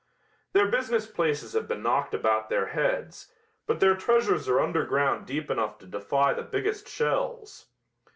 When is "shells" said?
6.89-7.67